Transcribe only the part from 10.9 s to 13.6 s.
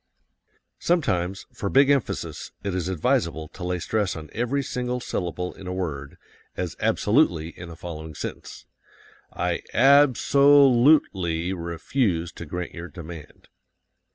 ly refuse to grant your demand.